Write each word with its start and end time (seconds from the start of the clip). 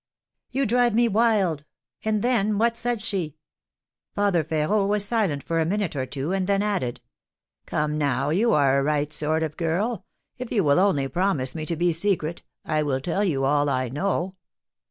"You 0.49 0.65
drive 0.65 0.95
me 0.95 1.07
wild! 1.07 1.63
And 2.03 2.23
then 2.23 2.47
and 2.47 2.59
what 2.59 2.75
said 2.75 3.03
she?" 3.03 3.37
Father 4.15 4.43
Férot 4.43 4.87
was 4.87 5.05
silent 5.05 5.43
for 5.43 5.59
a 5.59 5.63
minute 5.65 5.95
or 5.95 6.07
two, 6.07 6.31
and 6.31 6.47
then 6.47 6.63
added: 6.63 7.01
"Come, 7.67 7.99
now, 7.99 8.31
you 8.31 8.51
are 8.51 8.79
a 8.79 8.83
right 8.83 9.13
sort 9.13 9.43
of 9.43 9.51
a 9.53 9.57
girl; 9.57 10.07
if 10.39 10.51
you 10.51 10.63
will 10.63 10.79
only 10.79 11.07
promise 11.07 11.53
me 11.53 11.67
to 11.67 11.75
be 11.75 11.93
secret, 11.93 12.41
I 12.65 12.81
will 12.81 12.99
tell 12.99 13.23
you 13.23 13.45
all 13.45 13.69
I 13.69 13.89
know." 13.89 14.35